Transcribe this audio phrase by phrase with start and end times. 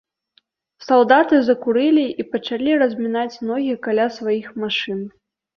[0.85, 4.99] Салдаты закурылі і пачалі размінаць ногі каля сваіх машын.